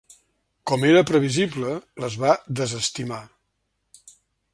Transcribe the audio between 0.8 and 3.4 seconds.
era previsible, les va desestimar.